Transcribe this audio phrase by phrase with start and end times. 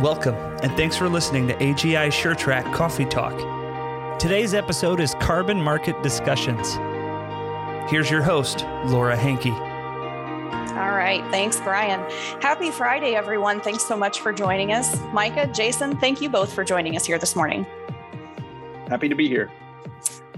[0.00, 3.36] Welcome, and thanks for listening to AGI SureTrack Coffee Talk.
[4.20, 6.74] Today's episode is Carbon Market Discussions.
[7.90, 9.50] Here's your host, Laura Hankey.
[9.50, 11.20] All right.
[11.32, 11.98] Thanks, Brian.
[12.40, 13.60] Happy Friday, everyone.
[13.60, 15.00] Thanks so much for joining us.
[15.12, 17.66] Micah, Jason, thank you both for joining us here this morning.
[18.86, 19.50] Happy to be here.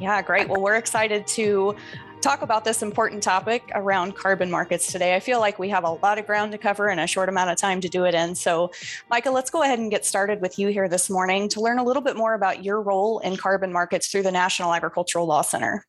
[0.01, 0.49] Yeah, great.
[0.49, 1.77] Well, we're excited to
[2.21, 5.15] talk about this important topic around carbon markets today.
[5.15, 7.51] I feel like we have a lot of ground to cover in a short amount
[7.51, 8.35] of time to do it in.
[8.35, 8.71] So,
[9.09, 11.85] Micah, let's go ahead and get started with you here this morning to learn a
[11.85, 15.85] little bit more about your role in carbon markets through the National Agricultural Law Center.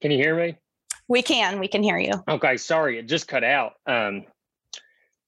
[0.00, 0.58] Can you hear me?
[1.08, 1.60] We can.
[1.60, 2.12] We can hear you.
[2.28, 2.56] Okay.
[2.56, 3.74] Sorry, it just cut out.
[3.86, 4.24] Um,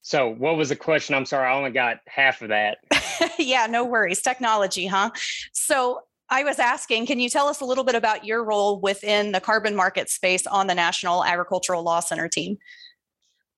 [0.03, 1.15] so, what was the question?
[1.15, 2.79] I'm sorry, I only got half of that.
[3.39, 4.21] yeah, no worries.
[4.21, 5.11] Technology, huh?
[5.53, 9.33] So, I was asking, can you tell us a little bit about your role within
[9.33, 12.57] the carbon market space on the National Agricultural Law Center team?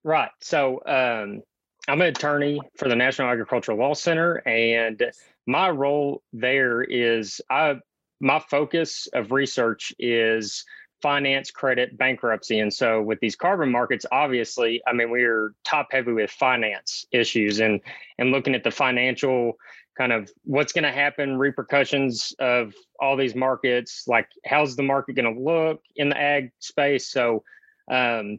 [0.04, 0.30] Right.
[0.40, 1.42] So um,
[1.88, 5.02] I'm an attorney for the National Agricultural Law Center, and
[5.46, 7.76] my role there is I
[8.20, 10.64] my focus of research is
[11.02, 16.12] finance, credit, bankruptcy, and so with these carbon markets, obviously, I mean we're top heavy
[16.12, 17.80] with finance issues and
[18.18, 19.56] and looking at the financial
[19.96, 25.14] kind of what's going to happen, repercussions of all these markets, like how's the market
[25.14, 27.10] going to look in the ag space.
[27.10, 27.42] So,
[27.90, 28.38] um,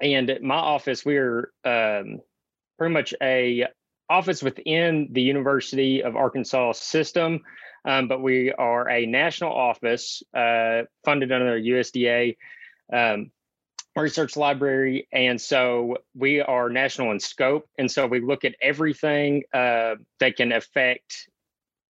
[0.00, 2.20] and at my office, we're um,
[2.78, 3.66] pretty much a
[4.08, 7.40] office within the University of Arkansas system,
[7.84, 12.36] um, but we are a national office uh, funded under USDA.
[12.92, 13.30] Um,
[13.96, 15.08] research library.
[15.12, 17.68] And so we are national in scope.
[17.78, 21.28] And so we look at everything uh, that can affect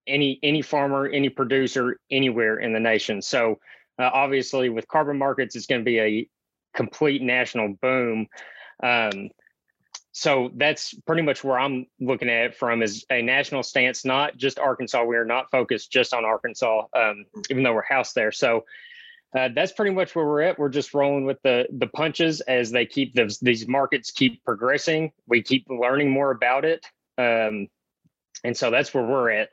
[0.06, 3.20] any any farmer any producer anywhere in the nation.
[3.20, 3.59] So
[3.98, 6.28] uh, obviously with carbon markets it's going to be a
[6.75, 8.28] complete national boom.
[8.83, 9.31] Um,
[10.17, 14.37] so that's pretty much where i'm looking at it from is a national stance not
[14.37, 18.32] just arkansas we are not focused just on arkansas um, even though we're housed there
[18.32, 18.65] so
[19.37, 20.59] uh, that's pretty much where we're at.
[20.59, 25.12] We're just rolling with the the punches as they keep those these markets keep progressing.
[25.26, 26.87] We keep learning more about it,
[27.19, 27.69] um,
[28.44, 29.50] and so that's where we're at.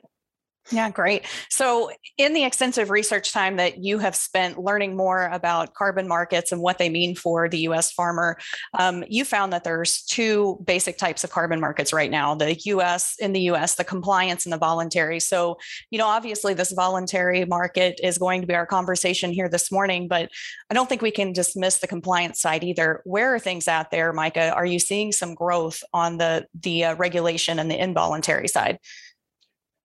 [0.70, 1.26] Yeah, great.
[1.50, 6.52] So, in the extensive research time that you have spent learning more about carbon markets
[6.52, 8.38] and what they mean for the US farmer,
[8.78, 13.16] um, you found that there's two basic types of carbon markets right now the US,
[13.18, 15.20] in the US, the compliance and the voluntary.
[15.20, 15.58] So,
[15.90, 20.08] you know, obviously, this voluntary market is going to be our conversation here this morning,
[20.08, 20.30] but
[20.70, 23.02] I don't think we can dismiss the compliance side either.
[23.04, 24.52] Where are things out there, Micah?
[24.54, 28.78] Are you seeing some growth on the, the uh, regulation and the involuntary side?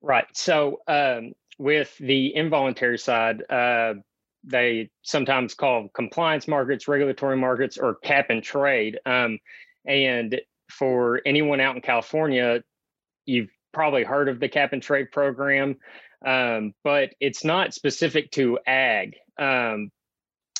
[0.02, 0.26] Right.
[0.34, 3.96] So um, with the involuntary side, uh,
[4.44, 8.98] they sometimes call compliance markets, regulatory markets, or cap and trade.
[9.06, 9.40] Um,
[9.86, 10.40] and
[10.70, 12.64] for anyone out in California,
[13.26, 15.76] you've probably heard of the cap and trade program,
[16.26, 19.16] um, but it's not specific to ag.
[19.38, 19.92] Um,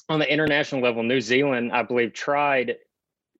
[0.10, 2.76] on the international level, New Zealand, I believe, tried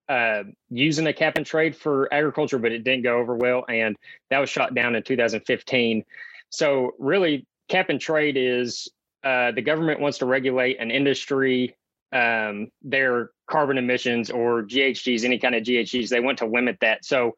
[0.10, 3.96] uh, using a cap and trade for agriculture, but it didn't go over well, and
[4.30, 6.04] that was shot down in 2015.
[6.50, 8.90] So really, cap and trade is
[9.24, 11.76] uh, the government wants to regulate an industry,
[12.12, 16.10] um, their carbon emissions or GHGs, any kind of GHGs.
[16.10, 17.06] They want to limit that.
[17.06, 17.36] So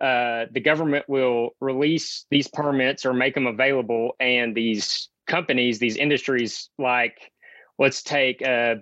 [0.00, 5.96] uh, the government will release these permits or make them available, and these companies, these
[5.96, 7.32] industries, like
[7.78, 8.76] let's take uh,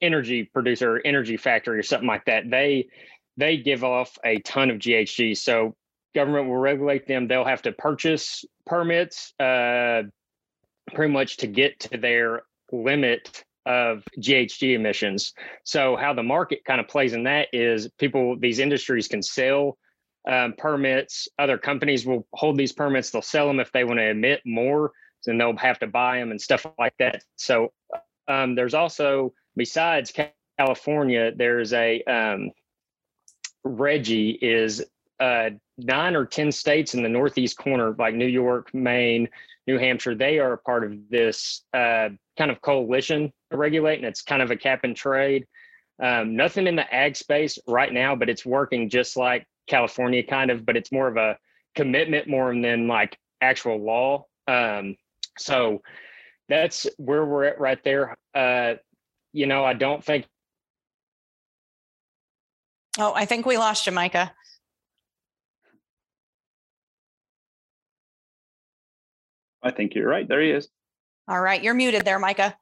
[0.00, 2.88] energy producer, energy factory, or something like that, they
[3.36, 5.36] they give off a ton of GHG.
[5.36, 5.74] So
[6.14, 7.28] government will regulate them.
[7.28, 10.02] They'll have to purchase permits, uh,
[10.92, 12.42] pretty much to get to their
[12.72, 15.34] limit of GHG emissions.
[15.64, 19.76] So how the market kind of plays in that is people, these industries can sell
[20.28, 21.28] um, permits.
[21.38, 23.10] Other companies will hold these permits.
[23.10, 24.92] They'll sell them if they want to emit more,
[25.26, 27.22] then they'll have to buy them and stuff like that.
[27.36, 27.72] So
[28.26, 30.12] um, there's also besides
[30.58, 32.50] California, there's a um,
[33.66, 34.84] RGGI is
[35.20, 39.28] uh, nine or 10 states in the Northeast corner, like New York, Maine,
[39.66, 44.06] New Hampshire, they are a part of this uh, kind of coalition to regulate, and
[44.06, 45.46] it's kind of a cap and trade.
[46.02, 50.50] Um, nothing in the ag space right now, but it's working just like California, kind
[50.50, 51.36] of, but it's more of a
[51.74, 54.24] commitment more than like actual law.
[54.46, 54.96] Um,
[55.36, 55.82] so
[56.48, 58.16] that's where we're at right there.
[58.34, 58.74] Uh,
[59.32, 60.26] you know, I don't think.
[62.98, 64.32] Oh, I think we lost you, Micah.
[69.62, 70.26] I think you're right.
[70.26, 70.68] There he is.
[71.28, 72.56] All right, you're muted there, Micah.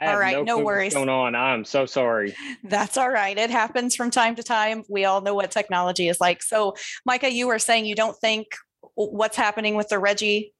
[0.00, 0.94] all right, no, no worries.
[0.94, 1.34] going on?
[1.34, 2.34] I'm so sorry.
[2.64, 3.36] That's all right.
[3.36, 4.84] It happens from time to time.
[4.88, 6.42] We all know what technology is like.
[6.42, 8.46] So, Micah, you were saying you don't think
[8.94, 10.52] what's happening with the RGGI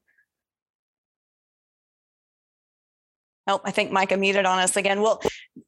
[3.50, 5.02] Nope, I think Micah muted on us again.
[5.02, 5.20] Well,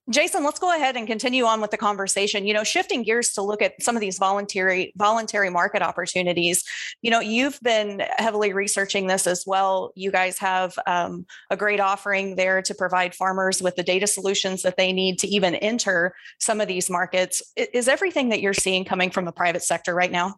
[0.09, 2.47] Jason, let's go ahead and continue on with the conversation.
[2.47, 6.63] You know, shifting gears to look at some of these voluntary voluntary market opportunities.
[7.03, 9.91] You know, you've been heavily researching this as well.
[9.97, 14.63] You guys have um, a great offering there to provide farmers with the data solutions
[14.63, 17.43] that they need to even enter some of these markets.
[17.57, 20.37] Is everything that you're seeing coming from the private sector right now?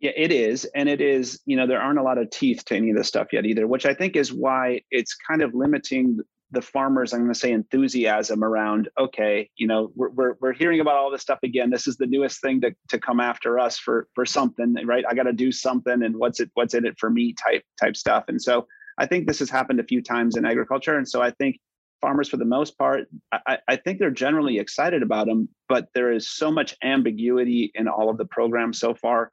[0.00, 0.64] Yeah, it is.
[0.74, 3.06] And it is, you know, there aren't a lot of teeth to any of this
[3.06, 6.18] stuff yet either, which I think is why it's kind of limiting
[6.52, 10.80] the farmers, I'm going to say enthusiasm around, okay, you know, we're, we're, we're hearing
[10.80, 11.70] about all this stuff again.
[11.70, 15.04] This is the newest thing to, to come after us for, for something, right?
[15.08, 17.96] I got to do something and what's it, what's in it for me type, type
[17.96, 18.24] stuff.
[18.28, 18.66] And so
[18.98, 20.96] I think this has happened a few times in agriculture.
[20.96, 21.58] And so I think
[22.00, 26.10] farmers for the most part, I, I think they're generally excited about them, but there
[26.10, 29.30] is so much ambiguity in all of the programs so far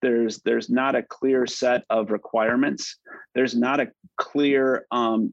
[0.00, 2.98] there's there's not a clear set of requirements
[3.34, 5.32] there's not a clear um,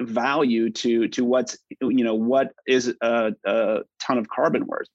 [0.00, 4.88] value to to what's you know what is a, a ton of carbon worth?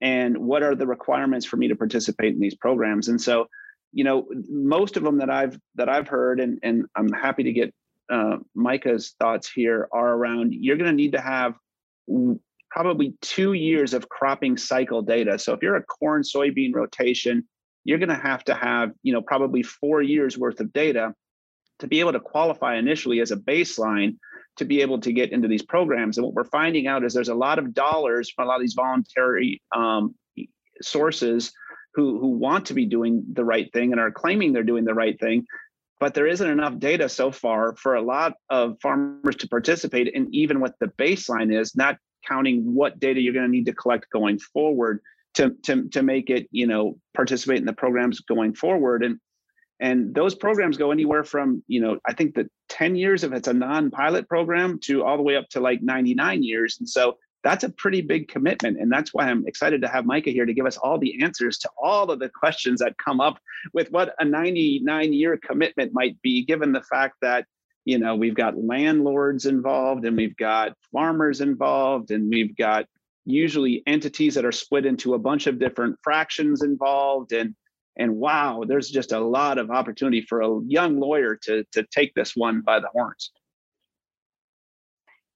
[0.00, 3.08] And what are the requirements for me to participate in these programs?
[3.08, 3.46] And so
[3.92, 7.52] you know most of them that i've that i've heard and and i'm happy to
[7.52, 7.72] get
[8.10, 11.54] uh, micah's thoughts here are around you're going to need to have
[12.70, 15.38] probably two years of cropping cycle data.
[15.38, 17.46] So if you're a corn soybean rotation
[17.84, 21.14] you're going to have to have you know probably four years worth of data
[21.80, 24.16] to be able to qualify initially as a baseline
[24.56, 26.16] to be able to get into these programs.
[26.16, 28.60] And what we're finding out is there's a lot of dollars from a lot of
[28.62, 30.14] these voluntary um,
[30.80, 31.52] sources
[31.94, 34.94] who who want to be doing the right thing and are claiming they're doing the
[34.94, 35.44] right thing.
[36.00, 40.28] But there isn't enough data so far for a lot of farmers to participate in
[40.34, 41.96] even what the baseline is, not
[42.28, 45.00] counting what data you're going to need to collect going forward
[45.34, 49.04] to, to, to make it, you know, participate in the programs going forward.
[49.04, 49.18] And
[49.82, 53.48] and those programs go anywhere from you know i think the 10 years if it's
[53.48, 56.78] a non-pilot program to all the way up to like 99 years.
[56.78, 58.78] And so that's a pretty big commitment.
[58.78, 61.58] And that's why i'm excited to have micah here to give us all the answers
[61.58, 63.38] to all of the questions that come up
[63.74, 67.44] with what a 99 year commitment might be given the fact that
[67.84, 72.86] you know we've got landlords involved and we've got farmers involved and we've got
[73.24, 77.32] usually entities that are split into a bunch of different fractions involved.
[77.32, 77.54] And
[77.96, 82.14] and wow there's just a lot of opportunity for a young lawyer to to take
[82.14, 83.30] this one by the horns.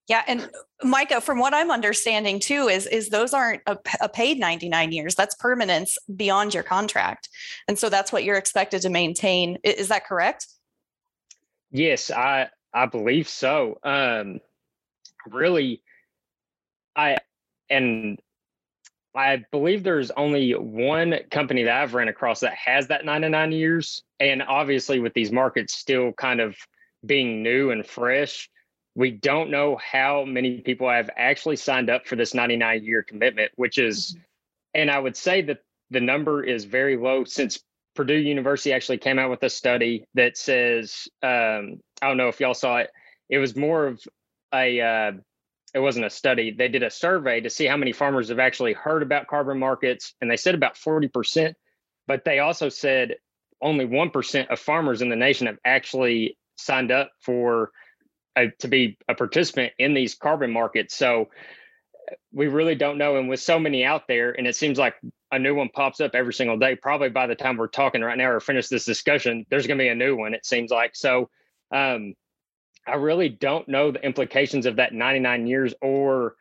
[0.08, 0.49] Yeah and
[0.82, 5.14] micah from what i'm understanding too is is those aren't a, a, paid 99 years.
[5.14, 7.29] That's permanence beyond your contract.
[7.67, 9.58] And so that's what you're expected to maintain.
[9.64, 10.47] Is that correct?
[11.70, 13.79] Yes i i believe so.
[13.82, 14.41] Um
[15.29, 15.82] really
[16.94, 17.17] i
[17.69, 18.19] and
[19.17, 24.03] I believe there's only one company that I've ran across that has that 99 years.
[24.21, 26.57] And obviously, with these markets still kind of
[27.05, 28.51] being new and fresh,
[28.95, 33.53] we don't know how many people have actually signed up for this 99 year commitment,
[33.57, 34.23] which is, mm-hmm.
[34.75, 35.59] and I would say that
[35.91, 37.63] the number is very low since
[37.95, 42.41] Purdue University actually came out with a study that says, um, I don't know if
[42.41, 42.91] y'all saw it,
[43.31, 44.01] it was more of
[44.53, 45.13] a, uh,
[45.75, 46.53] it wasn't a study.
[46.53, 50.15] They did a survey to see how many farmers have actually heard about carbon markets,
[50.20, 51.55] and they said about 40%.
[52.06, 53.17] But they also said
[53.61, 57.70] only 1% of farmers in the nation have actually signed up for
[58.37, 60.94] a, to be a participant in these carbon markets.
[60.94, 61.29] So
[62.32, 63.17] we really don't know.
[63.17, 64.94] And with so many out there, and it seems like
[65.32, 68.19] a new one pops up every single day, probably by the time we're talking right
[68.19, 70.94] now or finish this discussion, there's going to be a new one, it seems like.
[70.94, 71.29] So,
[71.73, 72.15] um,
[72.86, 76.36] I really don't know the implications of that 99 years or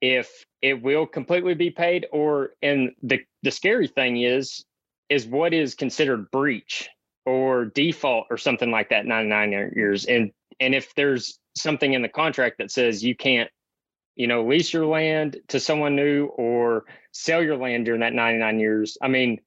[0.00, 4.64] if it will completely be paid or and the the scary thing is
[5.08, 6.88] is what is considered breach
[7.26, 10.06] or default or something like that 99 years.
[10.06, 13.50] And and if there's something in the contract that says you can't
[14.16, 18.60] you know lease your land to someone new or sell your land during that 99
[18.60, 19.40] years i mean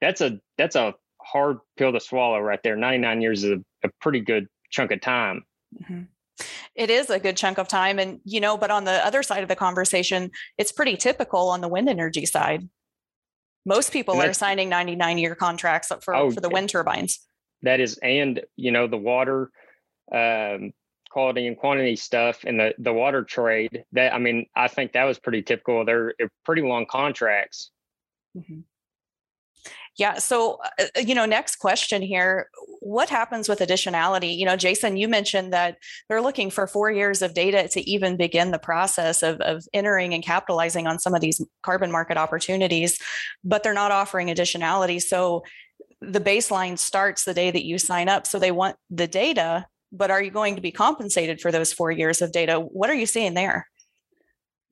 [0.00, 2.76] that's a that's a hard pill to swallow right there.
[2.76, 5.44] 99 years is a, a pretty good chunk of time
[5.82, 6.02] Mm-hmm.
[6.74, 7.98] It is a good chunk of time.
[7.98, 11.60] And, you know, but on the other side of the conversation, it's pretty typical on
[11.60, 12.68] the wind energy side.
[13.66, 17.20] Most people are signing 99 year contracts for, oh, for the wind turbines.
[17.62, 19.50] That is, and, you know, the water
[20.12, 20.72] um,
[21.10, 25.04] quality and quantity stuff and the, the water trade that, I mean, I think that
[25.04, 25.84] was pretty typical.
[25.84, 27.70] They're, they're pretty long contracts.
[28.34, 28.60] Mm-hmm.
[30.00, 30.14] Yeah.
[30.14, 32.48] So, uh, uh, you know, next question here
[32.82, 34.34] what happens with additionality?
[34.34, 35.76] You know, Jason, you mentioned that
[36.08, 40.14] they're looking for four years of data to even begin the process of, of entering
[40.14, 42.98] and capitalizing on some of these carbon market opportunities,
[43.44, 45.00] but they're not offering additionality.
[45.02, 45.44] So,
[46.00, 48.26] the baseline starts the day that you sign up.
[48.26, 51.90] So, they want the data, but are you going to be compensated for those four
[51.90, 52.58] years of data?
[52.58, 53.66] What are you seeing there?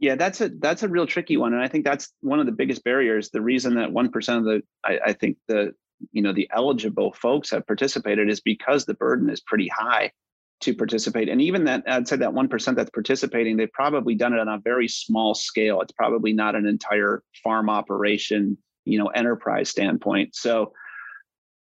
[0.01, 2.53] Yeah, that's a that's a real tricky one, and I think that's one of the
[2.53, 3.31] biggest barriers.
[3.31, 5.73] The reason that one percent of the I, I, think the
[6.13, 10.13] you know the eligible folks have participated is because the burden is pretty high
[10.61, 14.35] to participate, and even that I'd say that one percent that's participating, they've probably done
[14.35, 15.81] it on a very small scale.
[15.81, 20.37] It's probably not an entire farm operation, you know, enterprise standpoint.
[20.37, 20.75] So,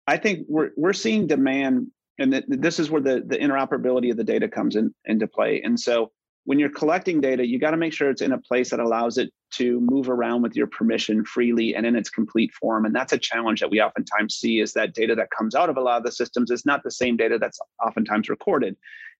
[0.06, 1.88] I think we're we're seeing demand,
[2.20, 5.80] and this is where the the interoperability of the data comes in into play, and
[5.80, 6.12] so
[6.50, 9.20] when you're collecting data, you got to make sure it's in a place that allows
[9.20, 12.86] it to move around with your permission freely and in its complete form.
[12.86, 15.78] And that's a challenge that we oftentimes see is that data that comes out of
[15.78, 18.76] a lot of the systems is not the same data that's oftentimes recorded.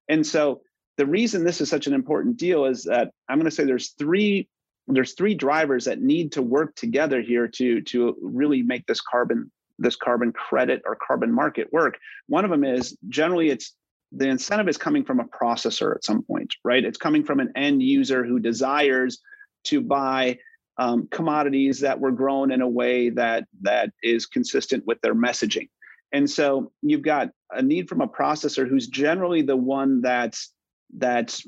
[0.08, 0.62] And so
[0.98, 3.90] the reason this is such an important deal is that I'm going to say there's
[3.90, 4.50] three
[4.88, 9.52] there's three drivers that need to work together here to to really make this carbon
[9.78, 12.00] this carbon credit or carbon market work.
[12.26, 13.76] One of them is generally it's
[14.12, 16.84] the incentive is coming from a processor at some point, right?
[16.84, 19.20] It's coming from an end user who desires
[19.66, 20.40] to buy
[20.78, 25.70] um, commodities that were grown in a way that that is consistent with their messaging.
[26.12, 30.54] And so you've got a need from a processor who's generally the one that's
[30.98, 31.46] that's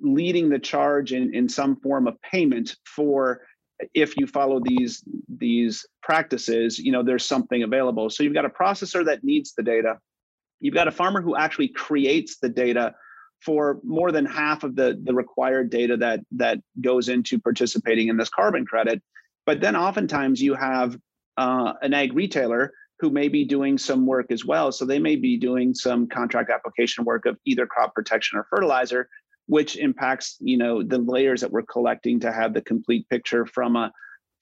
[0.00, 3.42] leading the charge in, in some form of payment for
[3.94, 5.02] if you follow these
[5.38, 8.08] these practices, you know, there's something available.
[8.08, 9.98] So you've got a processor that needs the data
[10.62, 12.94] You've got a farmer who actually creates the data
[13.40, 18.16] for more than half of the, the required data that that goes into participating in
[18.16, 19.02] this carbon credit.
[19.44, 20.96] But then oftentimes you have
[21.36, 24.70] uh, an ag retailer who may be doing some work as well.
[24.70, 29.08] So they may be doing some contract application work of either crop protection or fertilizer,
[29.46, 33.74] which impacts you know the layers that we're collecting to have the complete picture from
[33.74, 33.90] a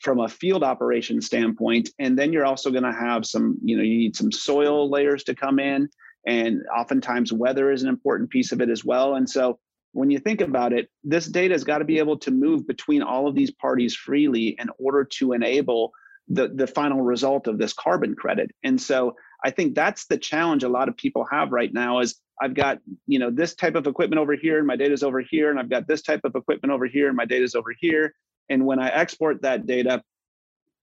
[0.01, 1.89] from a field operation standpoint.
[1.99, 5.25] And then you're also going to have some you know you need some soil layers
[5.25, 5.89] to come in
[6.27, 9.15] and oftentimes weather is an important piece of it as well.
[9.15, 9.59] And so
[9.93, 13.03] when you think about it, this data has got to be able to move between
[13.03, 15.93] all of these parties freely in order to enable
[16.29, 18.51] the, the final result of this carbon credit.
[18.63, 22.21] And so I think that's the challenge a lot of people have right now is
[22.41, 25.51] I've got, you know, this type of equipment over here and my data's over here,
[25.51, 28.15] and I've got this type of equipment over here and my data's over here.
[28.49, 30.03] And when I export that data,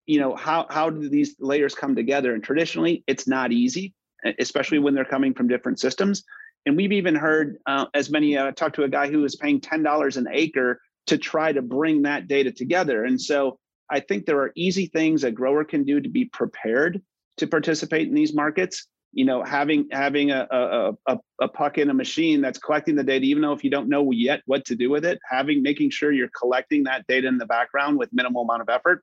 [0.06, 2.34] you know, how how do these layers come together?
[2.34, 3.94] And traditionally, it's not easy
[4.38, 6.24] especially when they're coming from different systems.
[6.66, 9.60] And we've even heard uh, as many, uh, talked to a guy who was paying
[9.60, 13.04] $10 an acre to try to bring that data together.
[13.04, 13.58] And so
[13.90, 17.00] I think there are easy things a grower can do to be prepared
[17.38, 18.86] to participate in these markets.
[19.12, 23.02] You know, having having a, a, a, a puck in a machine that's collecting the
[23.02, 25.90] data, even though if you don't know yet what to do with it, having making
[25.90, 29.02] sure you're collecting that data in the background with minimal amount of effort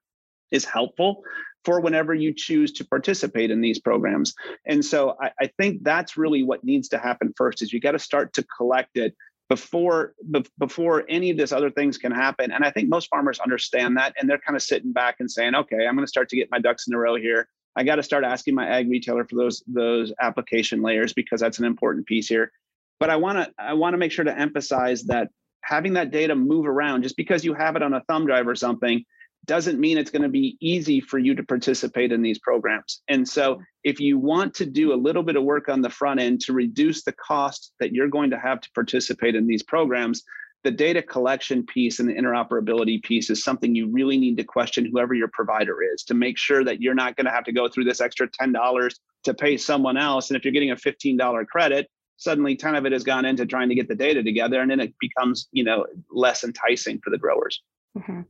[0.52, 1.24] is helpful
[1.66, 4.34] for whenever you choose to participate in these programs.
[4.68, 7.94] And so I, I think that's really what needs to happen first is you got
[7.94, 9.16] to start to collect it
[9.50, 10.14] before
[10.58, 12.52] before any of this other things can happen.
[12.52, 15.56] And I think most farmers understand that and they're kind of sitting back and saying,
[15.56, 17.48] okay, I'm going to start to get my ducks in a row here.
[17.76, 21.60] I got to start asking my ag retailer for those those application layers because that's
[21.60, 22.52] an important piece here.
[23.00, 25.30] But I want to I want to make sure to emphasize that
[25.62, 28.56] having that data move around just because you have it on a thumb drive or
[28.56, 29.04] something
[29.46, 33.02] doesn't mean it's going to be easy for you to participate in these programs.
[33.08, 36.20] And so, if you want to do a little bit of work on the front
[36.20, 40.24] end to reduce the cost that you're going to have to participate in these programs,
[40.66, 44.90] the data collection piece and the interoperability piece is something you really need to question
[44.92, 47.70] whoever your provider is to make sure that you're not going to have to go
[47.70, 50.30] through this extra $10 to pay someone else.
[50.30, 51.88] And if you're getting a $15 credit,
[52.18, 54.80] suddenly 10 of it has gone into trying to get the data together and then
[54.80, 57.62] it becomes, you know, less enticing for the growers.
[57.98, 58.22] Mm-hmm.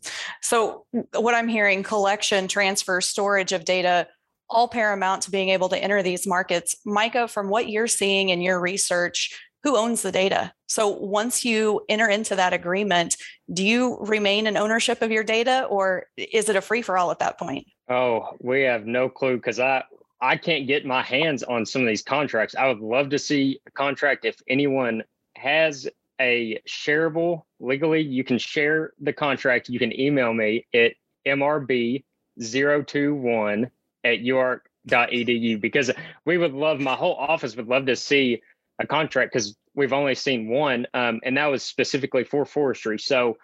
[0.42, 4.08] So, what I'm hearing collection, transfer, storage of data,
[4.50, 6.76] all paramount to being able to enter these markets.
[6.86, 10.54] Micah, from what you're seeing in your research, who owns the data?
[10.68, 13.18] So, once you enter into that agreement,
[13.52, 17.10] do you remain in ownership of your data or is it a free for all
[17.12, 17.68] at that point?
[17.90, 19.84] Oh, we have no clue because I,
[20.22, 22.56] I can't get my hands on some of these contracts.
[22.56, 25.04] I would love to see a contract if anyone
[25.36, 25.88] has
[26.20, 30.94] a shareable legally you can share the contract you can email me at
[31.28, 33.70] mrb021
[34.04, 35.92] at uark.edu because
[36.26, 38.42] we would love my whole office would love to see
[38.80, 43.38] a contract because we've only seen one um, and that was specifically for forestry so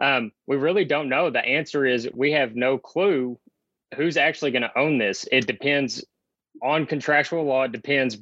[0.00, 3.38] um, we really don't know the answer is we have no clue
[3.96, 5.26] who's actually going to own this?
[5.30, 6.04] It depends
[6.62, 7.64] on contractual law.
[7.64, 8.18] It depends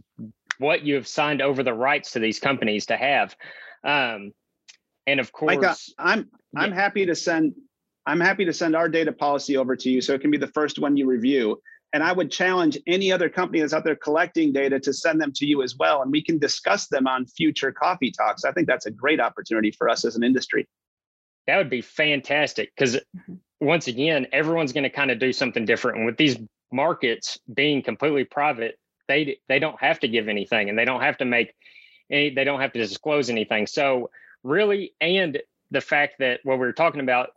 [0.58, 3.34] what you have signed over the rights to these companies to have.
[3.87, 4.33] Um,
[5.07, 7.55] and of course, Micah, I'm I'm happy to send
[8.07, 10.49] I'm happy to send our data policy over to you so it can be the
[10.49, 11.61] first one you review.
[11.93, 15.33] And I would challenge any other company that's out there collecting data to send them
[15.37, 16.02] to you as well.
[16.02, 18.45] And we can discuss them on future coffee talks.
[18.45, 20.69] I think that's a great opportunity for us as an industry.
[21.47, 23.35] That would be fantastic because mm-hmm.
[23.61, 25.99] once again, everyone's going to kind of do something different.
[25.99, 26.37] And with these
[26.73, 28.78] markets being completely private,
[29.09, 31.55] they they don't have to give anything and they don't have to make any,
[32.08, 33.66] they don't have to disclose anything.
[33.66, 34.10] So
[34.42, 37.30] really, and the fact that what we were talking about,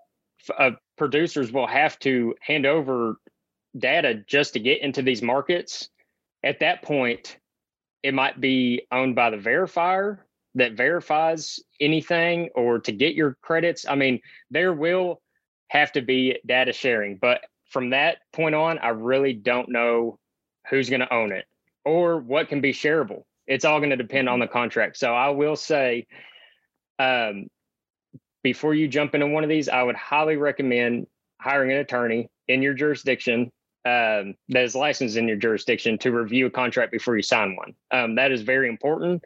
[0.57, 3.17] uh, producers will have to hand over
[3.77, 5.89] data just to get into these markets.
[6.43, 7.37] At that point,
[8.03, 10.19] it might be owned by the verifier
[10.55, 13.85] that verifies anything or to get your credits.
[13.87, 15.21] I mean, there will
[15.67, 20.17] have to be data sharing, but from that point on, I really don't know
[20.69, 21.45] who's going to own it
[21.85, 23.23] or what can be shareable.
[23.49, 24.95] It's all going to depend on the contract.
[24.95, 26.07] So I will say,
[26.99, 27.47] um,
[28.43, 31.07] before you jump into one of these, I would highly recommend
[31.41, 33.51] hiring an attorney in your jurisdiction
[33.85, 37.73] um, that is licensed in your jurisdiction to review a contract before you sign one.
[37.91, 39.23] Um, that is very important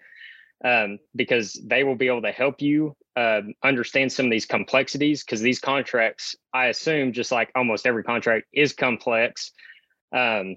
[0.64, 5.24] um, because they will be able to help you uh, understand some of these complexities
[5.24, 9.52] because these contracts, I assume, just like almost every contract, is complex.
[10.12, 10.56] Um,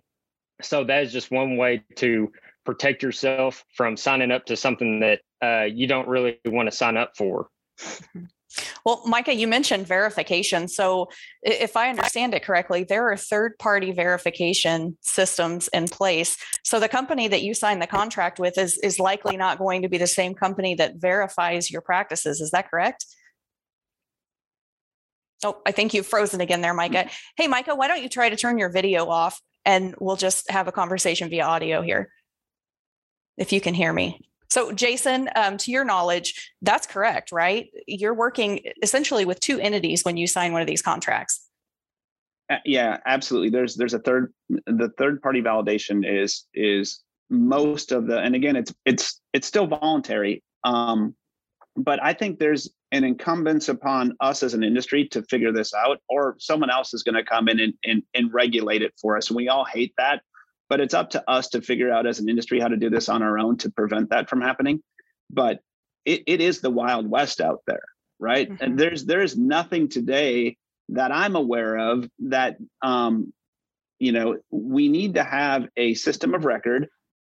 [0.63, 2.33] so that is just one way to
[2.67, 6.97] protect yourself from signing up to something that uh, you don't really want to sign
[6.97, 7.49] up for.
[8.85, 10.69] Well, Micah, you mentioned verification.
[10.69, 11.09] So,
[11.43, 16.39] if I understand it correctly, there are third party verification systems in place.
[16.63, 19.89] So, the company that you sign the contract with is, is likely not going to
[19.89, 22.41] be the same company that verifies your practices.
[22.41, 23.05] Is that correct?
[25.45, 27.11] Oh, I think you've frozen again there, Micah.
[27.37, 30.69] Hey, Micah, why don't you try to turn your video off and we'll just have
[30.69, 32.11] a conversation via audio here
[33.37, 34.21] if you can hear me.
[34.49, 37.69] So, Jason, um, to your knowledge, that's correct, right?
[37.87, 41.47] You're working essentially with two entities when you sign one of these contracts.
[42.49, 43.51] Uh, yeah, absolutely.
[43.51, 48.55] There's there's a third the third party validation is is most of the and again
[48.55, 50.45] it's it's it's still voluntary.
[50.63, 51.17] Um,
[51.77, 56.01] but I think there's an incumbence upon us as an industry to figure this out,
[56.09, 59.29] or someone else is going to come in and, and, and regulate it for us.
[59.29, 60.23] And we all hate that
[60.69, 63.09] but it's up to us to figure out as an industry how to do this
[63.09, 64.83] on our own to prevent that from happening
[65.31, 65.61] but
[66.05, 67.83] it, it is the wild west out there
[68.19, 68.63] right mm-hmm.
[68.63, 70.57] and there's there's nothing today
[70.89, 73.33] that i'm aware of that um
[73.99, 76.89] you know we need to have a system of record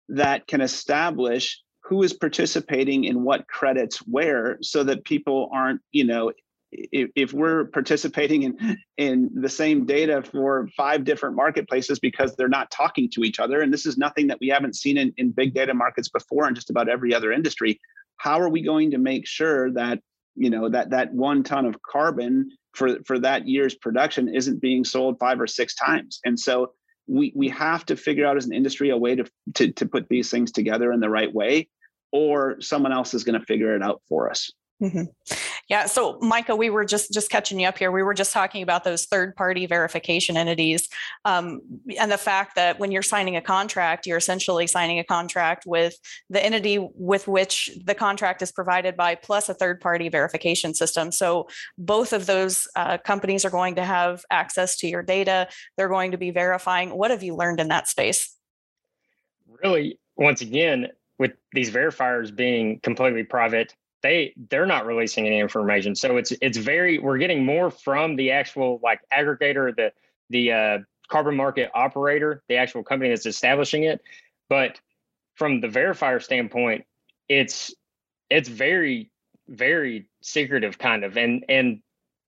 [0.08, 6.04] that can establish who is participating in what credits where so that people aren't you
[6.04, 6.32] know
[6.92, 12.48] if, if we're participating in in the same data for five different marketplaces because they're
[12.48, 15.30] not talking to each other and this is nothing that we haven't seen in, in
[15.30, 17.78] big data markets before in just about every other industry
[18.16, 20.00] how are we going to make sure that
[20.36, 24.84] you know that that one ton of carbon for for that year's production isn't being
[24.84, 26.20] sold five or six times?
[26.24, 26.72] And so
[27.06, 30.08] we we have to figure out as an industry a way to to, to put
[30.08, 31.68] these things together in the right way
[32.12, 34.50] or someone else is going to figure it out for us
[34.84, 35.34] Mm-hmm.
[35.70, 35.86] Yeah.
[35.86, 37.90] So, Micah, we were just just catching you up here.
[37.90, 40.90] We were just talking about those third party verification entities,
[41.24, 41.62] um,
[41.98, 45.96] and the fact that when you're signing a contract, you're essentially signing a contract with
[46.28, 51.10] the entity with which the contract is provided by, plus a third party verification system.
[51.10, 55.48] So, both of those uh, companies are going to have access to your data.
[55.78, 56.90] They're going to be verifying.
[56.90, 58.36] What have you learned in that space?
[59.62, 65.96] Really, once again, with these verifiers being completely private they they're not releasing any information.
[65.96, 69.92] So it's it's very we're getting more from the actual like aggregator the
[70.28, 74.02] the uh, carbon market operator the actual company that's establishing it.
[74.50, 74.78] But
[75.36, 76.84] from the verifier standpoint
[77.30, 77.74] it's
[78.28, 79.10] it's very
[79.48, 81.16] very secretive kind of.
[81.16, 81.80] And and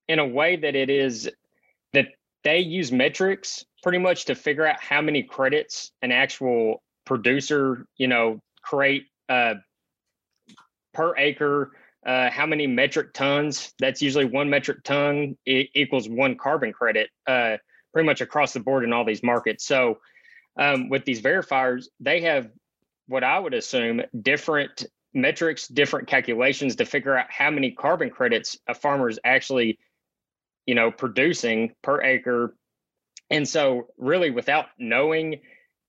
[0.08, 1.30] in a way that it is
[1.92, 2.06] that
[2.42, 8.08] they use metrics pretty much to figure out how many credits an actual producer you
[8.08, 9.54] know create uh,
[10.96, 11.72] per acre,
[12.06, 13.74] uh, how many metric tons.
[13.78, 17.58] That's usually one metric ton equals one carbon credit, uh,
[17.92, 19.66] pretty much across the board in all these markets.
[19.66, 19.98] So
[20.58, 22.48] um, with these verifiers, they have
[23.08, 28.58] what I would assume different metrics, different calculations to figure out how many carbon credits
[28.66, 29.78] a farmer is actually,
[30.64, 32.56] you know, producing per acre.
[33.30, 35.40] And so, really, without knowing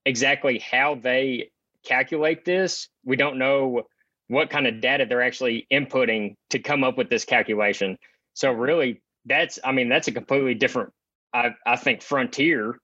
[0.05, 1.51] exactly how they
[1.85, 3.83] calculate this, we don't know
[4.27, 7.97] what kind of data they're actually inputting to come up with this calculation.
[8.33, 10.91] So really, that's I mean that's a completely different
[11.33, 12.79] I, I think frontier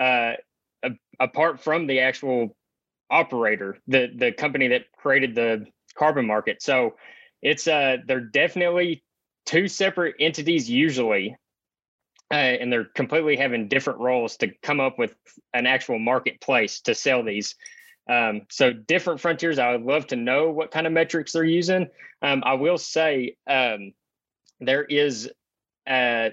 [0.00, 0.34] uh,
[0.82, 2.56] a, apart from the actual
[3.10, 6.62] operator, the the company that created the carbon market.
[6.62, 6.94] So
[7.42, 9.02] it's uh they're definitely
[9.46, 11.36] two separate entities usually.
[12.30, 15.14] Uh, and they're completely having different roles to come up with
[15.54, 17.54] an actual marketplace to sell these.
[18.08, 19.58] Um, so different frontiers.
[19.58, 21.88] I would love to know what kind of metrics they're using.
[22.22, 23.92] Um, I will say um,
[24.60, 25.30] there is
[25.88, 26.32] a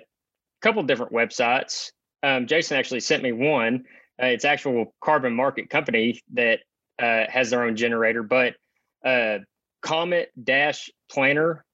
[0.61, 1.91] couple different websites.
[2.23, 3.83] Um, Jason actually sent me one.
[4.21, 6.59] Uh, it's actual carbon market company that
[6.97, 8.55] uh, has their own generator, but
[9.03, 9.39] uh,
[9.81, 11.65] Comet Dash Planner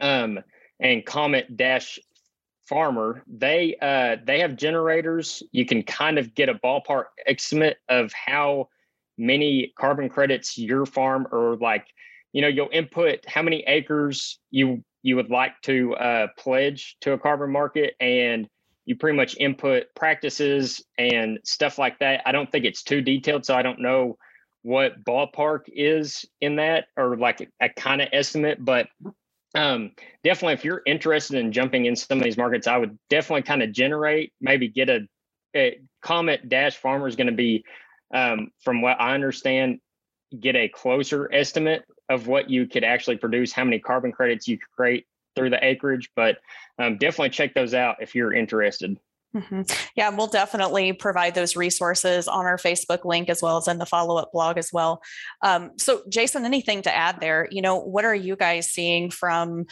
[0.00, 0.40] um,
[0.80, 1.98] and Comet Dash
[2.68, 5.42] Farmer, they uh, they have generators.
[5.52, 8.68] You can kind of get a ballpark estimate of how
[9.18, 11.86] many carbon credits your farm or like
[12.32, 17.12] you know you'll input how many acres you you would like to uh, pledge to
[17.12, 18.48] a carbon market and
[18.84, 22.22] you pretty much input practices and stuff like that.
[22.24, 24.16] I don't think it's too detailed so i don't know
[24.62, 28.88] what ballpark is in that or like a, a kind of estimate but
[29.54, 29.92] um,
[30.24, 33.62] definitely if you're interested in jumping in some of these markets i would definitely kind
[33.62, 35.08] of generate maybe get a,
[35.56, 37.64] a comet dash farmer is going to be
[38.14, 39.80] um, from what i understand
[40.40, 44.58] get a closer estimate of what you could actually produce how many carbon credits you
[44.58, 46.38] could create through the acreage but
[46.78, 48.98] um, definitely check those out if you're interested
[49.34, 49.62] Mm-hmm.
[49.94, 53.84] Yeah, we'll definitely provide those resources on our Facebook link as well as in the
[53.84, 55.02] follow up blog as well.
[55.42, 57.46] Um, so, Jason, anything to add there?
[57.50, 59.66] You know, what are you guys seeing from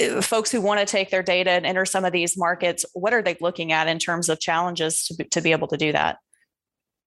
[0.00, 2.84] uh, folks who want to take their data and enter some of these markets?
[2.92, 5.78] What are they looking at in terms of challenges to be, to be able to
[5.78, 6.18] do that?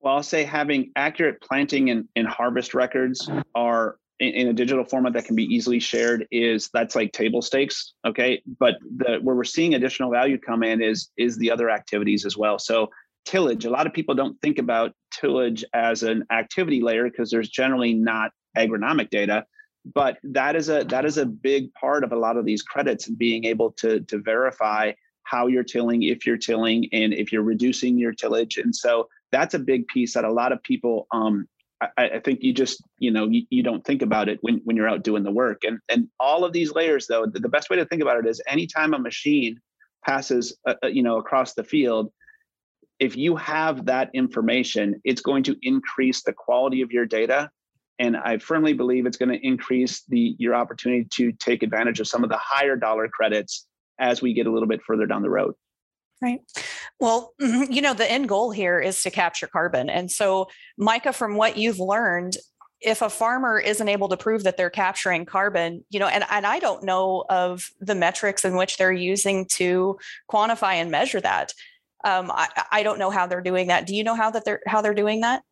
[0.03, 4.83] Well, I'll say having accurate planting and, and harvest records are in, in, a digital
[4.83, 8.43] format that can be easily shared is that's like table stakes okay?
[8.59, 12.37] But the where we're seeing additional value come in is is the other activities as
[12.37, 12.59] well.
[12.59, 12.89] So
[13.25, 17.47] tillage a lot of people don't think about tillage as an activity layer because there's
[17.47, 19.45] generally not agronomic data
[19.93, 23.07] but that is a that is a big part of a lot of these credits
[23.07, 24.91] and being able to to verify
[25.23, 28.57] how you're tilling if you're tilling and if you're reducing your tillage.
[28.57, 31.47] And so that's a big piece that a lot of people um,
[31.97, 34.75] I, I, think you just you know you, you don't think about it when, when
[34.75, 35.63] you're out doing the work.
[35.63, 38.27] And and all of these layers though the, the best way to think about it
[38.27, 39.59] is anytime a machine
[40.05, 42.11] passes uh, uh, you know across the field
[42.99, 47.49] if you have that information it's going to increase the quality of your data.
[47.99, 52.07] And i firmly believe it's going to increase the your opportunity to take advantage of
[52.07, 53.67] some of the higher dollar credits
[53.99, 55.53] as we get a little bit further down the road
[56.23, 56.39] Right.
[57.01, 59.89] Well, you know, the end goal here is to capture carbon.
[59.89, 62.37] And so, Micah, from what you've learned,
[62.79, 66.47] if a farmer isn't able to prove that they're capturing carbon, you know, and, and
[66.47, 69.99] I don't know of the metrics in which they're using to
[70.31, 71.53] quantify and measure that.
[72.05, 73.85] Um, I, I don't know how they're doing that.
[73.85, 75.43] Do you know how that they're how they're doing that?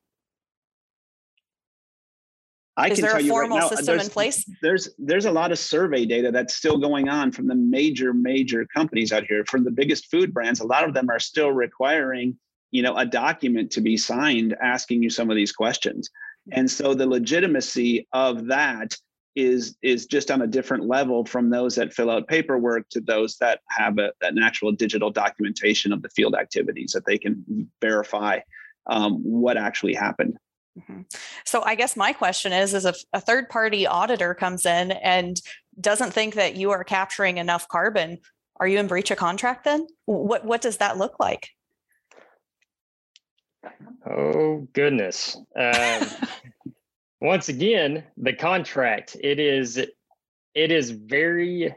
[2.77, 4.45] I Is can there tell a you right formal now, system there's, in place?
[4.61, 8.65] There's there's a lot of survey data that's still going on from the major major
[8.73, 9.43] companies out here.
[9.45, 12.37] From the biggest food brands, a lot of them are still requiring
[12.71, 16.09] you know a document to be signed asking you some of these questions.
[16.51, 18.95] And so the legitimacy of that
[19.35, 23.37] is is just on a different level from those that fill out paperwork to those
[23.37, 28.39] that have a, an actual digital documentation of the field activities that they can verify
[28.87, 30.37] um, what actually happened.
[30.79, 31.01] Mm-hmm.
[31.45, 35.39] So I guess my question is, is if a third party auditor comes in and
[35.79, 38.19] doesn't think that you are capturing enough carbon,
[38.57, 39.87] are you in breach of contract then?
[40.05, 41.49] What what does that look like?
[44.09, 45.37] Oh goodness.
[45.55, 46.07] Um,
[47.21, 49.91] once again, the contract, it is it
[50.71, 51.75] is very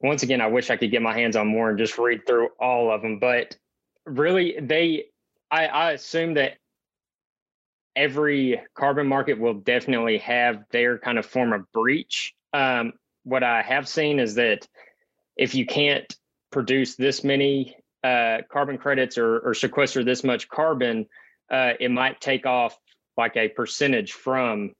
[0.00, 2.50] once again, I wish I could get my hands on more and just read through
[2.60, 3.56] all of them, but
[4.04, 5.06] really they
[5.50, 6.56] I, I assume that
[7.96, 12.34] every carbon market will definitely have their kind of form of breach.
[12.52, 14.66] Um, what I have seen is that
[15.36, 16.12] if you can't
[16.50, 21.06] produce this many uh, carbon credits or, or, sequester this much carbon,
[21.50, 22.78] uh, it might take off
[23.16, 24.74] like a percentage from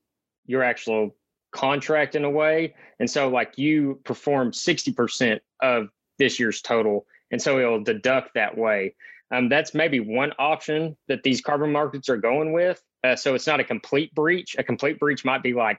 [0.47, 1.17] your actual
[1.53, 2.75] contract in a way.
[3.01, 7.07] And so, like, you perform 60% of this year's total.
[7.31, 8.95] And so it'll deduct that way.
[9.35, 12.81] Um, that's maybe one option that these carbon markets are going with.
[13.03, 14.55] Uh, so it's not a complete breach.
[14.59, 15.79] A complete breach might be like,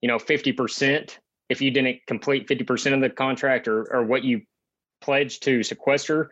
[0.00, 1.16] you know, 50%
[1.48, 4.42] if you didn't complete 50% of the contract or, or what you
[5.00, 6.30] pledged to sequester.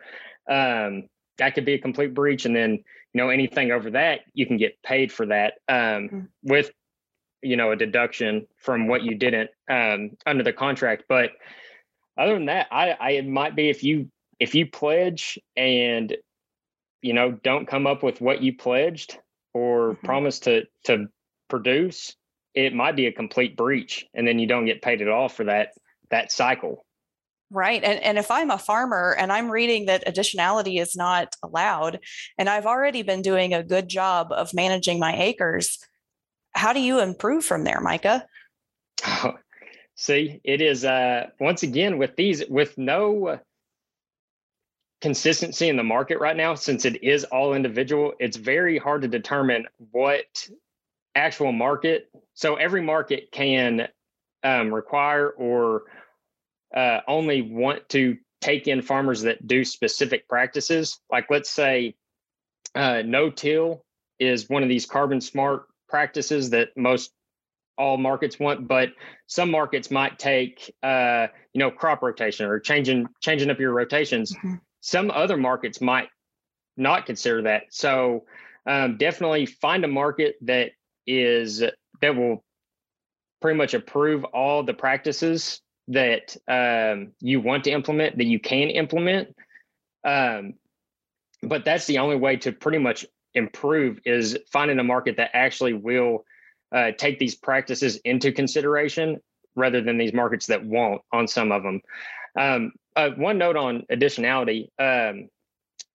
[0.49, 1.03] Um,
[1.37, 2.45] that could be a complete breach.
[2.45, 6.19] And then, you know, anything over that, you can get paid for that um, mm-hmm.
[6.43, 6.71] with,
[7.41, 11.03] you know, a deduction from what you didn't um, under the contract.
[11.07, 11.31] But
[12.17, 16.15] other than that, I, I it might be if you if you pledge and
[17.05, 19.17] you know don't come up with what you pledged
[19.53, 20.05] or mm-hmm.
[20.05, 21.07] promised to to
[21.47, 22.15] produce,
[22.55, 25.43] it might be a complete breach, and then you don't get paid at all for
[25.45, 25.69] that
[26.09, 26.85] that cycle.
[27.51, 27.83] Right.
[27.83, 31.99] And, and if I'm a farmer and I'm reading that additionality is not allowed,
[32.39, 35.77] and I've already been doing a good job of managing my acres,
[36.53, 38.25] how do you improve from there, Micah?
[39.95, 43.39] see, it is uh, once again with these, with no
[45.05, 49.07] consistency in the market right now, since it is all individual, it's very hard to
[49.07, 50.49] determine what
[51.13, 52.09] actual market.
[52.33, 53.87] So every market can
[54.43, 55.83] um, require or
[56.75, 60.99] uh, only want to take in farmers that do specific practices.
[61.11, 61.93] Like let's say
[62.73, 63.85] uh, no till
[64.17, 67.11] is one of these carbon smart practices that most
[67.77, 68.89] all markets want, but
[69.27, 74.33] some markets might take uh, you know crop rotation or changing changing up your rotations.
[74.33, 74.55] Mm-hmm.
[74.85, 76.09] Some other markets might
[76.77, 77.63] not consider that.
[77.71, 78.25] So
[78.67, 80.73] um, definitely find a market that
[81.07, 81.63] is
[82.01, 82.43] that will
[83.41, 88.69] pretty much approve all the practices that um, you want to implement that you can
[88.69, 89.35] implement
[90.03, 90.53] um,
[91.41, 95.73] but that's the only way to pretty much improve is finding a market that actually
[95.73, 96.25] will
[96.75, 99.19] uh, take these practices into consideration
[99.55, 101.81] rather than these markets that won't on some of them
[102.37, 105.29] um, uh, one note on additionality um,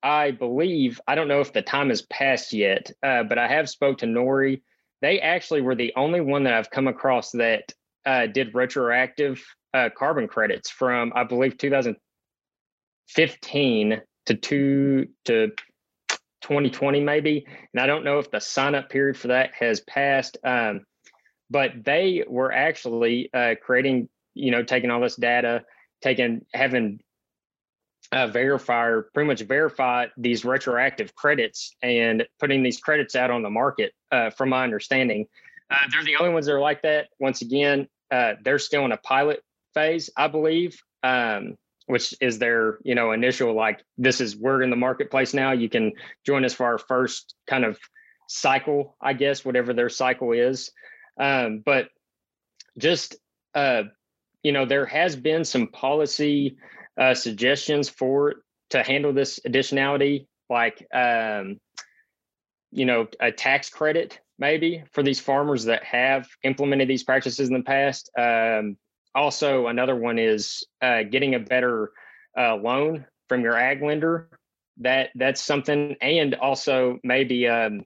[0.03, 3.69] i believe i don't know if the time has passed yet uh, but i have
[3.69, 4.63] spoke to nori
[5.03, 7.73] they actually were the only one that i've come across that
[8.07, 9.43] uh, did retroactive
[9.75, 15.49] uh, carbon credits from I believe 2015 to two to
[16.43, 20.37] 2020 maybe, and I don't know if the sign up period for that has passed.
[20.45, 20.85] Um,
[21.51, 25.63] but they were actually uh, creating, you know, taking all this data,
[26.03, 27.01] taking having
[28.13, 33.51] uh, verifier pretty much verify these retroactive credits and putting these credits out on the
[33.51, 33.93] market.
[34.11, 35.27] Uh, from my understanding,
[35.71, 37.09] uh, they're the only ones that are like that.
[37.21, 39.43] Once again, uh, they're still in a pilot
[39.75, 44.71] phase, I believe, um, which is their you know initial like this is we're in
[44.71, 45.53] the marketplace now.
[45.53, 45.93] You can
[46.27, 47.79] join us for our first kind of
[48.29, 50.71] cycle, I guess, whatever their cycle is.
[51.19, 51.89] Um, but
[52.79, 53.17] just
[53.55, 53.85] uh,
[54.43, 56.57] you know, there has been some policy
[56.99, 58.37] uh, suggestions for
[58.71, 61.59] to handle this additionality, like um,
[62.71, 67.55] you know, a tax credit maybe for these farmers that have implemented these practices in
[67.55, 68.11] the past.
[68.19, 68.77] Um,
[69.15, 71.91] also, another one is uh, getting a better
[72.39, 74.29] uh, loan from your ag lender.
[74.79, 77.85] That that's something, and also maybe um,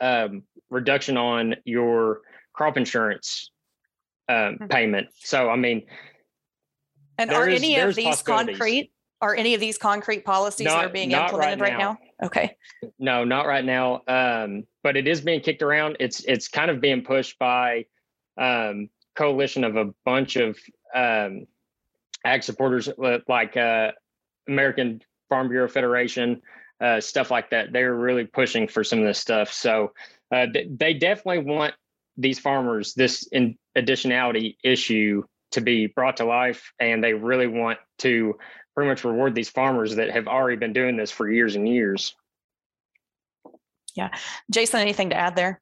[0.00, 2.22] um, reduction on your
[2.54, 3.50] crop insurance
[4.28, 4.66] um, hmm.
[4.66, 5.08] payment.
[5.18, 5.86] So, I mean,
[7.18, 8.92] and are is, any of these concrete?
[9.20, 11.98] Are any of these concrete policies not, that are being implemented right, right now.
[12.20, 12.26] now?
[12.26, 12.56] Okay.
[13.00, 14.02] No, not right now.
[14.06, 15.96] Um, but it is being kicked around.
[15.98, 17.86] It's it's kind of being pushed by
[18.36, 20.56] um, coalition of a bunch of
[20.94, 21.46] um,
[22.24, 23.90] ag supporters uh, like uh,
[24.48, 26.40] American Farm Bureau Federation,
[26.80, 27.72] uh, stuff like that.
[27.72, 29.52] They're really pushing for some of this stuff.
[29.52, 29.92] So
[30.32, 31.74] uh, they definitely want
[32.18, 37.78] these farmers this in additionality issue to be brought to life, and they really want
[37.98, 38.36] to
[38.74, 42.14] pretty much reward these farmers that have already been doing this for years and years.
[43.94, 44.10] Yeah,
[44.50, 45.60] Jason, anything to add there?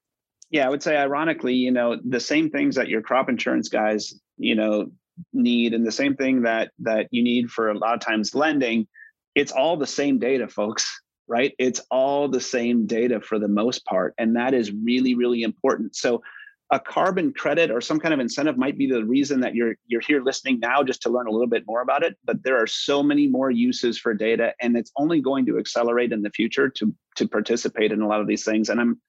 [0.51, 4.15] yeah, I would say ironically, you know, the same things that your crop insurance guys,
[4.39, 4.91] you know,
[5.33, 8.87] need and the same thing that that you need for a lot of times lending,
[9.35, 11.53] it's all the same data, folks, right?
[11.59, 14.15] It's all the same data for the most part.
[14.19, 15.97] And that is really, really important.
[15.97, 16.23] So
[16.71, 20.01] a carbon credit or some kind of incentive might be the reason that you're you're
[20.01, 22.67] here listening now just to learn a little bit more about it but there are
[22.67, 26.69] so many more uses for data and it's only going to accelerate in the future
[26.69, 29.01] to to participate in a lot of these things and i'm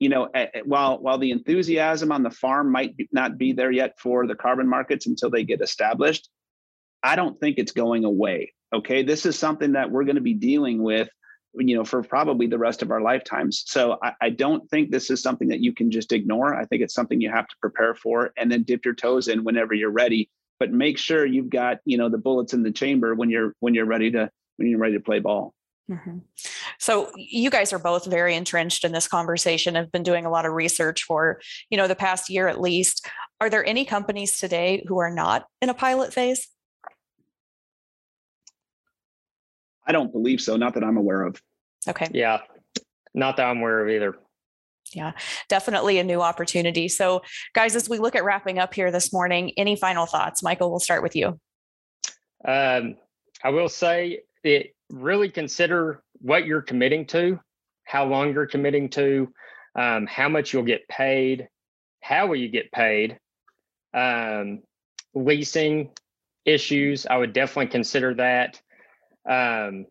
[0.00, 0.28] you know,
[0.64, 4.66] while while the enthusiasm on the farm might not be there yet for the carbon
[4.66, 6.28] markets until they get established,
[7.02, 8.54] I don't think it's going away.
[8.74, 11.10] Okay, this is something that we're going to be dealing with,
[11.54, 13.64] you know, for probably the rest of our lifetimes.
[13.66, 16.54] So I, I don't think this is something that you can just ignore.
[16.54, 19.44] I think it's something you have to prepare for and then dip your toes in
[19.44, 20.30] whenever you're ready.
[20.58, 23.74] But make sure you've got you know the bullets in the chamber when you're when
[23.74, 25.54] you're ready to when you're ready to play ball.
[25.90, 26.18] Mm-hmm.
[26.78, 29.74] So you guys are both very entrenched in this conversation.
[29.74, 33.08] Have been doing a lot of research for you know the past year at least.
[33.40, 36.48] Are there any companies today who are not in a pilot phase?
[39.86, 40.56] I don't believe so.
[40.56, 41.40] Not that I'm aware of.
[41.88, 42.08] Okay.
[42.12, 42.40] Yeah,
[43.14, 44.16] not that I'm aware of either.
[44.92, 45.12] Yeah,
[45.48, 46.88] definitely a new opportunity.
[46.88, 47.22] So,
[47.54, 50.42] guys, as we look at wrapping up here this morning, any final thoughts?
[50.42, 51.38] Michael, we'll start with you.
[52.44, 52.96] Um,
[53.44, 57.38] I will say it really consider what you're committing to,
[57.84, 59.32] how long you're committing to,
[59.76, 61.48] um, how much you'll get paid,
[62.00, 63.18] how will you get paid,
[63.94, 64.62] um,
[65.14, 65.90] leasing
[66.44, 67.06] issues.
[67.06, 68.60] I would definitely consider that.
[69.30, 69.86] Um,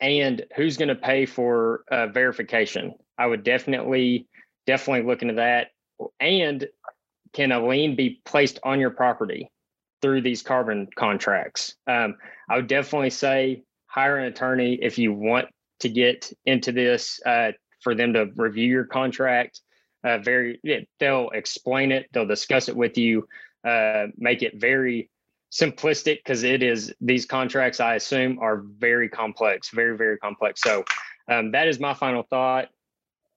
[0.00, 2.94] and who's going to pay for uh, verification?
[3.18, 4.26] I would definitely,
[4.66, 5.68] definitely look into that.
[6.18, 6.66] And
[7.32, 9.50] can a lien be placed on your property
[10.00, 11.74] through these carbon contracts?
[11.86, 12.16] Um,
[12.48, 15.46] I would definitely say hire an attorney if you want
[15.80, 19.60] to get into this uh, for them to review your contract.
[20.04, 20.60] Uh, very,
[21.00, 23.26] they'll explain it, they'll discuss it with you,
[23.66, 25.10] uh, make it very
[25.52, 27.80] simplistic because it is these contracts.
[27.80, 30.60] I assume are very complex, very very complex.
[30.62, 30.84] So
[31.28, 32.68] um, that is my final thought.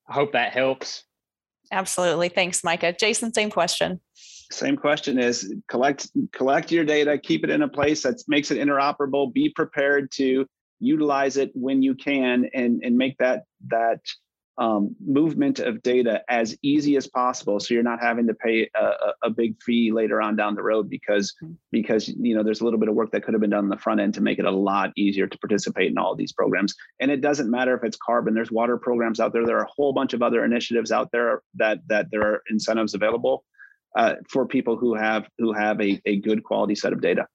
[0.07, 1.03] I hope that helps.
[1.71, 2.93] Absolutely, thanks, Micah.
[2.93, 3.99] Jason, same question.
[4.51, 8.57] Same question is collect collect your data, keep it in a place that makes it
[8.57, 9.31] interoperable.
[9.33, 10.45] Be prepared to
[10.79, 14.01] utilize it when you can, and and make that that
[14.61, 18.91] um, movement of data as easy as possible so you're not having to pay a,
[19.23, 21.53] a, big fee later on down the road because hmm.
[21.71, 23.69] because you know there's a little bit of work that could have been done on
[23.69, 26.75] the front end to make it a lot easier to participate in all these programs
[26.99, 29.71] and it doesn't matter if it's carbon there's water programs out there there are a
[29.75, 33.43] whole bunch of other initiatives out there that that there are incentives available
[33.97, 37.25] uh, for people who have who have a, a good quality set of data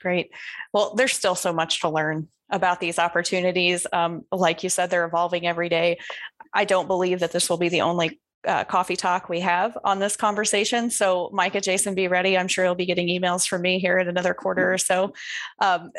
[0.00, 0.30] Great.
[0.74, 3.86] Well, there's still so much to learn about these opportunities.
[3.92, 5.98] Um, like you said, they're evolving every day.
[6.56, 9.98] I don't believe that this will be the only uh, coffee talk we have on
[9.98, 10.88] this conversation.
[10.88, 12.38] So, Micah, Jason, be ready.
[12.38, 15.12] I'm sure you'll be getting emails from me here in another quarter or so.
[15.60, 15.90] Um,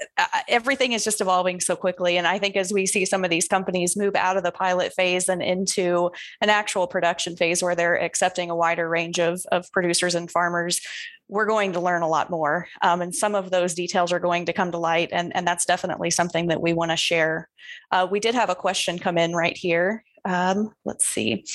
[0.47, 2.17] everything is just evolving so quickly.
[2.17, 4.93] And I think as we see some of these companies move out of the pilot
[4.93, 6.09] phase and into
[6.41, 10.81] an actual production phase where they're accepting a wider range of, of producers and farmers,
[11.27, 12.67] we're going to learn a lot more.
[12.81, 15.09] Um, and some of those details are going to come to light.
[15.11, 17.49] And, and that's definitely something that we want to share.
[17.91, 20.03] Uh, we did have a question come in right here.
[20.27, 21.45] Um, let's see.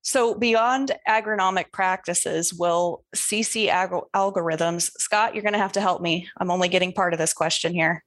[0.00, 6.00] So, beyond agronomic practices, will CC ag- algorithms, Scott, you're going to have to help
[6.00, 6.28] me.
[6.38, 8.02] I'm only getting part of this question here.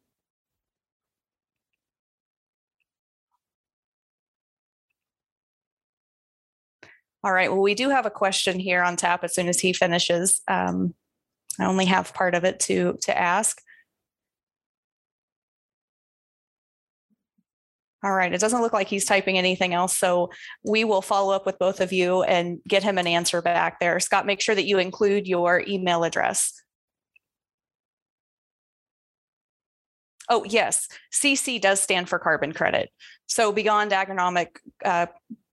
[7.23, 7.51] All right.
[7.51, 10.41] Well, we do have a question here on tap as soon as he finishes.
[10.47, 10.95] Um,
[11.59, 13.61] I only have part of it to to ask.
[18.05, 18.31] All right.
[18.31, 19.97] It doesn't look like he's typing anything else.
[19.97, 20.29] So
[20.63, 23.99] we will follow up with both of you and get him an answer back there.
[23.99, 26.53] Scott, make sure that you include your email address.
[30.29, 30.87] Oh, yes.
[31.11, 32.91] CC does stand for carbon credit.
[33.25, 34.49] So beyond agronomic
[34.83, 35.07] uh,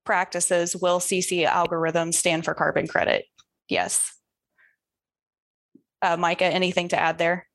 [0.04, 3.24] practices, will CC algorithms stand for carbon credit?
[3.70, 4.14] Yes.
[6.02, 7.46] Uh, Micah, anything to add there?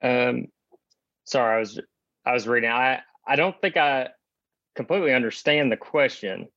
[0.00, 0.46] Um,
[1.24, 1.80] sorry, I was
[2.24, 2.70] I was reading.
[2.70, 4.08] I I don't think I
[4.74, 6.48] completely understand the question.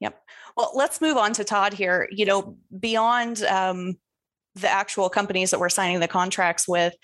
[0.00, 0.20] Yep.
[0.56, 2.08] Well, let's move on to Todd here.
[2.10, 3.96] You know, beyond um,
[4.54, 6.94] the actual companies that we're signing the contracts with,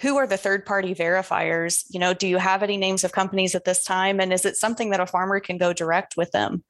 [0.00, 1.84] who are the third party verifiers?
[1.90, 4.20] You know, do you have any names of companies at this time?
[4.20, 6.64] And is it something that a farmer can go direct with them?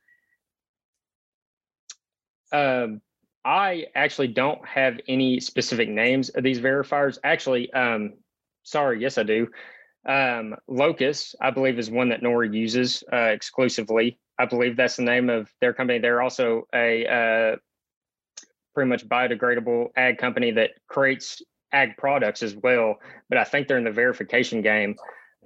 [2.53, 3.01] Um,
[3.45, 7.19] I actually don't have any specific names of these verifiers.
[7.25, 8.15] Actually, um,
[8.65, 9.49] sorry, yes, I do.
[10.07, 14.19] Um, Locus, I believe, is one that Nori uses uh, exclusively.
[14.39, 15.99] I believe that's the name of their company.
[15.99, 17.57] They're also a uh,
[18.75, 21.41] pretty much biodegradable ag company that creates
[21.73, 22.97] ag products as well.
[23.29, 24.97] But I think they're in the verification game.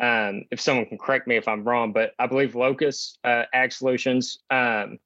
[0.01, 3.73] Um, if someone can correct me if I'm wrong, but I believe Locus uh, Ag
[3.73, 4.39] Solutions.
[4.49, 4.99] Um,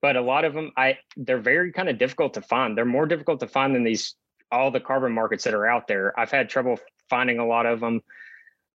[0.00, 2.76] but a lot of them, I they're very kind of difficult to find.
[2.76, 4.16] They're more difficult to find than these
[4.52, 6.18] all the carbon markets that are out there.
[6.18, 8.02] I've had trouble finding a lot of them.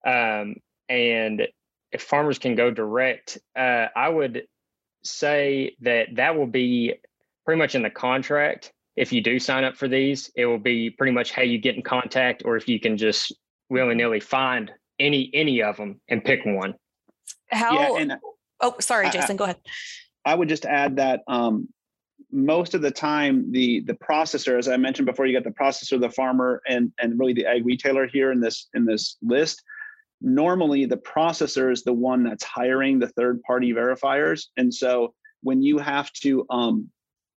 [0.06, 0.56] Um,
[0.90, 1.48] and
[1.92, 4.48] if farmers can go direct, uh, I would
[5.04, 6.96] say that that will be
[7.46, 8.74] pretty much in the contract.
[8.96, 11.76] If you do sign up for these, it will be pretty much how you get
[11.76, 13.34] in contact, or if you can just
[13.70, 16.74] willy nilly find any any of them and pick one.
[17.52, 17.74] How?
[17.74, 18.14] Yeah, and,
[18.60, 19.34] oh, sorry, Jason.
[19.34, 19.58] I, go ahead.
[20.26, 21.70] I would just add that um,
[22.32, 26.00] most of the time the the processor as i mentioned before you got the processor
[26.00, 29.64] the farmer and and really the ag retailer here in this in this list.
[30.20, 34.48] Normally the processor is the one that's hiring the third party verifiers.
[34.58, 35.14] And so
[35.44, 36.90] when you have to um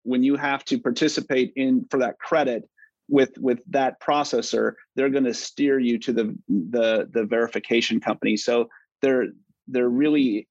[0.05, 2.69] when you have to participate in for that credit
[3.09, 8.37] with with that processor they're going to steer you to the the the verification company.
[8.37, 8.69] So
[9.03, 9.27] they're
[9.67, 10.49] they're really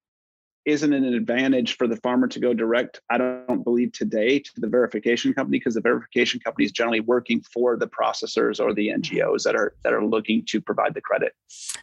[0.67, 4.67] isn't an advantage for the farmer to go direct, I don't believe today to the
[4.67, 9.43] verification company because the verification company is generally working for the processors or the NGOs
[9.43, 11.31] that are that are looking to provide the credit.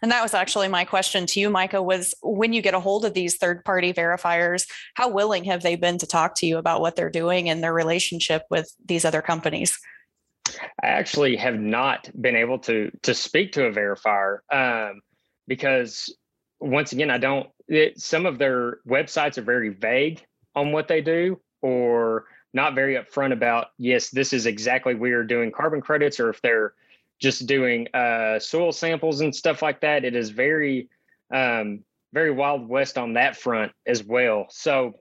[0.02, 3.06] And that was actually my question to you, Micah, was when you get a hold
[3.06, 6.94] of these third-party verifiers, how willing have they been to talk to you about what
[6.94, 9.78] they're doing and their relationship with these other companies?
[10.82, 15.00] I actually have not been able to to speak to a verifier um,
[15.48, 16.14] because
[16.64, 17.48] once again, I don't.
[17.68, 22.94] It, some of their websites are very vague on what they do, or not very
[22.94, 23.68] upfront about.
[23.78, 26.74] Yes, this is exactly we are doing carbon credits, or if they're
[27.20, 30.04] just doing uh, soil samples and stuff like that.
[30.04, 30.88] It is very,
[31.32, 34.46] um, very wild west on that front as well.
[34.50, 34.94] So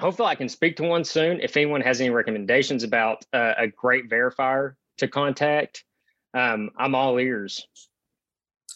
[0.00, 1.40] hopefully, I can speak to one soon.
[1.40, 5.84] If anyone has any recommendations about uh, a great verifier to contact,
[6.32, 7.66] um, I'm all ears.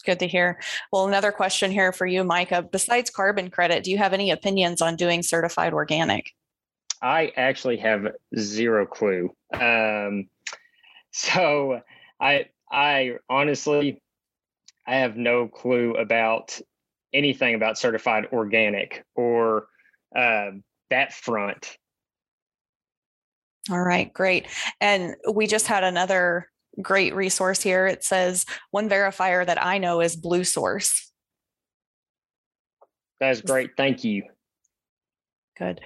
[0.03, 0.59] Good to hear.
[0.91, 2.61] Well, another question here for you, Micah.
[2.63, 6.31] Besides carbon credit, do you have any opinions on doing certified organic?
[7.01, 9.33] I actually have zero clue.
[9.53, 10.29] Um,
[11.11, 11.81] so
[12.19, 14.01] I I honestly
[14.87, 16.59] I have no clue about
[17.13, 19.67] anything about certified organic or
[20.15, 20.51] uh,
[20.89, 21.77] that front.
[23.69, 24.47] All right, great.
[24.81, 26.47] And we just had another
[26.81, 27.87] great resource here.
[27.87, 31.07] It says one verifier that I know is Bluesource.
[33.19, 33.71] That's great.
[33.75, 34.23] Thank you.
[35.57, 35.81] Good.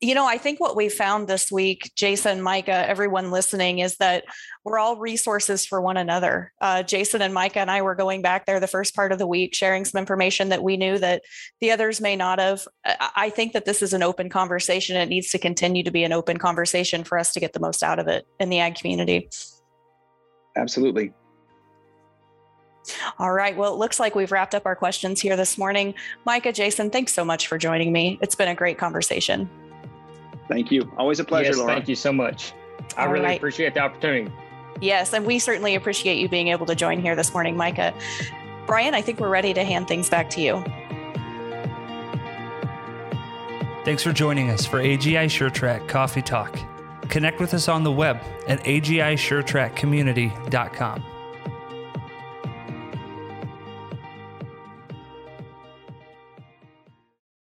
[0.00, 4.24] You know, I think what we found this week, Jason, Micah, everyone listening, is that
[4.62, 6.52] we're all resources for one another.
[6.60, 9.26] Uh, Jason and Micah and I were going back there the first part of the
[9.26, 11.22] week, sharing some information that we knew that
[11.60, 12.66] the others may not have.
[12.84, 14.96] I think that this is an open conversation.
[14.96, 17.82] It needs to continue to be an open conversation for us to get the most
[17.82, 19.30] out of it in the ag community.
[20.56, 21.12] Absolutely.
[23.18, 23.56] All right.
[23.56, 25.94] Well, it looks like we've wrapped up our questions here this morning.
[26.26, 28.18] Micah, Jason, thanks so much for joining me.
[28.20, 29.48] It's been a great conversation.
[30.48, 30.92] Thank you.
[30.98, 31.74] Always a pleasure, yes, Laura.
[31.74, 32.52] Thank you so much.
[32.96, 33.36] I All really right.
[33.38, 34.30] appreciate the opportunity.
[34.80, 37.94] Yes, and we certainly appreciate you being able to join here this morning, Micah.
[38.66, 40.62] Brian, I think we're ready to hand things back to you.
[43.84, 46.58] Thanks for joining us for AGI SureTrack Coffee Talk.
[47.08, 51.13] Connect with us on the web at agisuretrackcommunity.com.